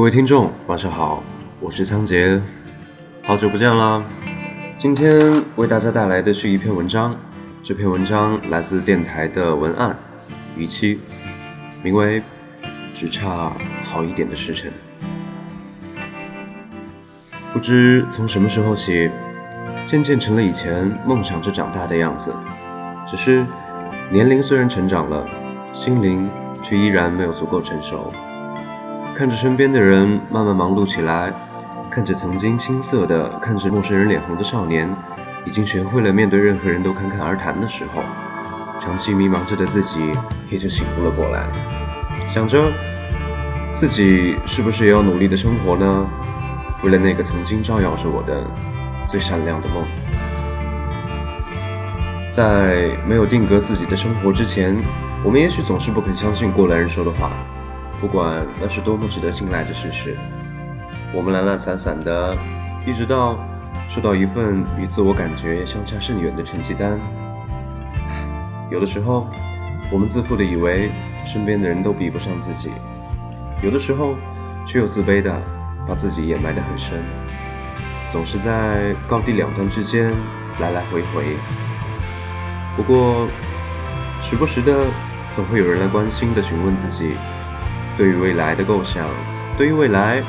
[0.00, 1.22] 各位听众，晚上好，
[1.60, 2.40] 我是仓颉，
[3.22, 4.02] 好久不见啦！
[4.78, 7.14] 今天为大家带来的是一篇文章，
[7.62, 9.94] 这篇文章来自电台的文案
[10.56, 11.00] 逾期，
[11.82, 12.18] 名为
[12.94, 13.52] 《只差
[13.84, 14.72] 好一点的时辰》。
[17.52, 19.10] 不知从什么时候起，
[19.84, 22.34] 渐渐成了以前梦想着长大的样子，
[23.06, 23.44] 只是
[24.10, 25.28] 年龄虽然成长了，
[25.74, 26.26] 心灵
[26.62, 28.10] 却依然没有足够成熟。
[29.14, 31.32] 看着身边的人慢慢忙碌起来，
[31.90, 34.88] 看着曾经青涩的看着陌生人脸红的少年，
[35.44, 38.02] 已经学会了面对任何人都侃侃而谈的时候，
[38.80, 40.00] 长期迷茫着的自己
[40.48, 41.44] 也就醒悟了过来，
[42.26, 42.72] 想着
[43.74, 46.06] 自己是不是也要努力的生活呢？
[46.82, 48.42] 为了那个曾经照耀着我的
[49.06, 49.84] 最闪亮的梦，
[52.30, 54.74] 在没有定格自己的生活之前，
[55.22, 57.30] 我们也许总是不肯相信过来人说的话，
[58.00, 60.16] 不管那是多么值得信赖的事实。
[61.14, 62.36] 我们懒懒散散的，
[62.86, 63.38] 一直到
[63.88, 66.98] 收到一份与自我感觉相差甚远的成绩单。
[68.70, 69.28] 有的时候，
[69.92, 70.90] 我们自负的以为
[71.24, 72.70] 身边的人都比不上自己；
[73.62, 74.14] 有的时候，
[74.66, 75.32] 却又自卑的。
[75.88, 77.02] 把自己掩埋得很深，
[78.08, 80.12] 总是在高低两端之间
[80.60, 81.36] 来来回回。
[82.76, 83.26] 不过，
[84.20, 84.86] 时不时的，
[85.32, 87.16] 总会有人来关心的询问自己，
[88.00, 89.06] 对于未来的构想，
[89.58, 90.22] 对于未来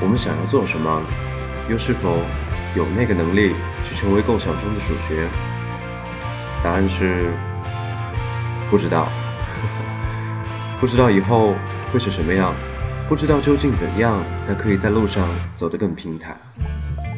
[0.00, 1.02] 我们想要做什么，
[1.68, 2.18] 又是否
[2.76, 5.28] 有那个能力去成为构想中的主角？
[6.62, 7.32] 答案是
[8.70, 9.08] 不知道，
[10.78, 11.56] 不知道以后
[11.92, 12.54] 会是什么样。
[13.08, 16.36] 不知道究竟怎样才可以在路上走得更平坦，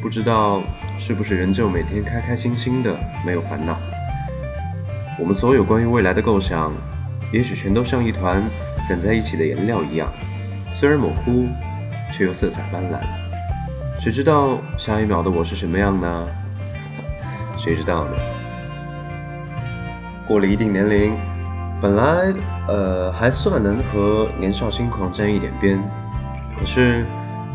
[0.01, 0.63] 不知道
[0.97, 3.77] 是不是仍旧每天开开心心的没有烦恼。
[5.19, 6.73] 我们所有关于未来的构想，
[7.31, 8.43] 也许全都像一团
[8.89, 10.11] 染在一起的颜料一样，
[10.71, 11.47] 虽然模糊，
[12.11, 12.99] 却又色彩斑斓。
[13.99, 16.27] 谁知道下一秒的我是什么样呢？
[17.55, 18.11] 谁知道呢？
[20.25, 21.15] 过了一定年龄。
[21.81, 22.33] 本来，
[22.67, 25.81] 呃，还算能和年少轻狂沾一点边，
[26.59, 27.05] 可是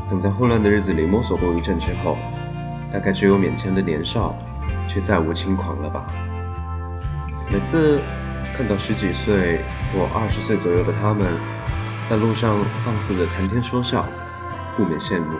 [0.08, 2.16] 等在混乱的日子里摸索过一阵之后，
[2.90, 4.34] 大概只有勉强的年少，
[4.88, 6.06] 却再无轻狂了吧。
[7.50, 8.00] 每次
[8.56, 9.60] 看到十几岁
[9.92, 11.26] 或二十岁左右的他们，
[12.08, 14.06] 在路上放肆的谈天说笑，
[14.76, 15.38] 不免羡慕。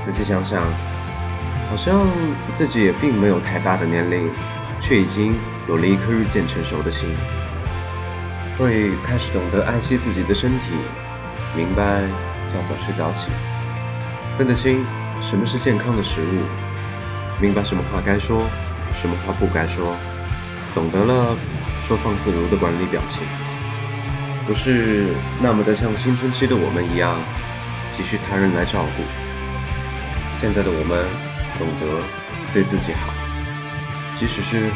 [0.00, 0.62] 仔细想想，
[1.68, 2.06] 好像
[2.52, 4.30] 自己也并没有太大的年龄，
[4.80, 5.34] 却已经
[5.68, 7.10] 有了一颗日渐成熟的心。
[8.56, 10.70] 会开始懂得爱惜自己的身体，
[11.54, 12.02] 明白
[12.54, 13.30] 要早睡早起，
[14.38, 14.86] 分得清
[15.20, 18.46] 什么是健康的食物，明白什么话该说，
[18.94, 19.94] 什么话不该说，
[20.74, 21.36] 懂得了
[21.86, 23.22] 收放自如的管理表情，
[24.46, 25.08] 不是
[25.38, 27.20] 那么的像青春期的我们一样
[27.92, 29.02] 急需他人来照顾。
[30.38, 31.04] 现在的我们
[31.58, 32.02] 懂得
[32.54, 33.12] 对自己好，
[34.16, 34.70] 即使是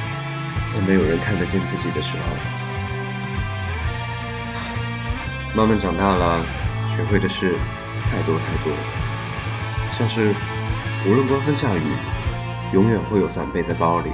[0.67, 2.23] 在没有人看得见自己的时候。
[5.57, 6.45] 慢慢长大了，
[6.95, 7.55] 学会的事
[8.05, 8.71] 太多太多，
[9.93, 10.35] 像是
[11.07, 11.81] 无论刮风下雨，
[12.75, 14.11] 永远会有伞背在包里；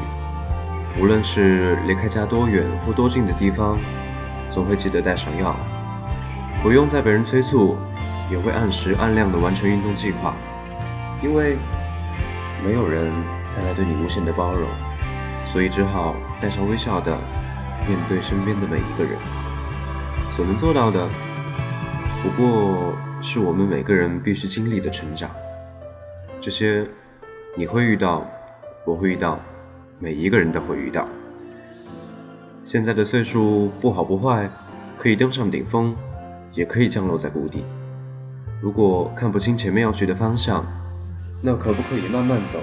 [1.01, 3.79] 无论是离开家多远或多近的地方，
[4.49, 5.57] 总会记得带上药。
[6.63, 7.77] 不用再被人催促，
[8.31, 10.35] 也会按时按量的完成运动计划，
[11.21, 11.57] 因为
[12.65, 13.13] 没有人
[13.49, 14.69] 再来对你无限的包容，
[15.45, 17.13] 所以只好带上微笑的
[17.87, 19.19] 面对身边的每一个人。
[20.31, 21.09] 所能做到的。
[22.23, 25.29] 不过是我们每个人必须经历的成长，
[26.41, 26.87] 这些
[27.55, 28.27] 你会遇到，
[28.87, 29.39] 我会遇到，
[29.99, 31.09] 每一个人都会遇到。
[32.63, 34.51] 现在的岁数不好不坏，
[34.99, 35.95] 可以登上顶峰，
[36.53, 37.65] 也可以降落在谷底。
[38.61, 40.65] 如果看不清前面要去的方向，
[41.43, 42.59] 那可不可以慢慢走，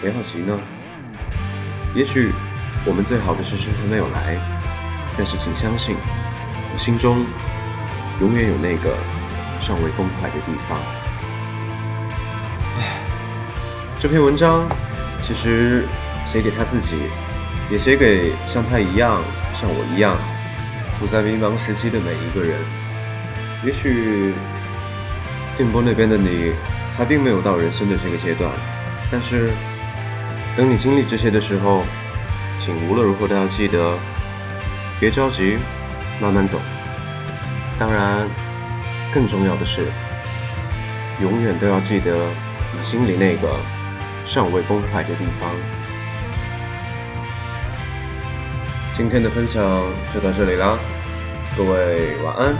[0.00, 0.58] 不要急呢？
[1.94, 2.32] 也许
[2.86, 4.38] 我们最好的时辰还没有来，
[5.16, 5.96] 但是请相信，
[6.72, 7.24] 我心中。
[8.20, 8.96] 永远有那个
[9.58, 10.78] 尚未崩坏的地方。
[12.78, 13.00] 唉，
[13.98, 14.68] 这篇文章
[15.20, 15.84] 其实
[16.24, 16.96] 写给他自己，
[17.70, 19.22] 也写给像他一样、
[19.52, 20.16] 像我一样
[20.92, 22.58] 处在迷茫时期的每一个人。
[23.64, 24.34] 也许
[25.56, 26.52] 电波那边的你
[26.96, 28.50] 还并没有到人生的这个阶段，
[29.10, 29.50] 但是
[30.56, 31.82] 等你经历这些的时候，
[32.58, 33.98] 请无论如何都要记得，
[35.00, 35.56] 别着急，
[36.20, 36.60] 慢慢走。
[37.78, 38.28] 当然，
[39.12, 39.86] 更重要的是，
[41.20, 42.14] 永远都要记得
[42.76, 43.56] 你心里那个
[44.24, 45.50] 尚未崩坏的地方。
[48.96, 49.60] 今天的分享
[50.12, 50.78] 就到这里啦，
[51.56, 52.54] 各位晚安，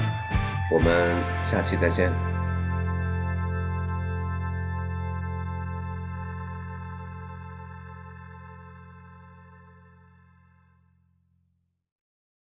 [0.68, 1.14] 我们
[1.44, 2.33] 下期再见。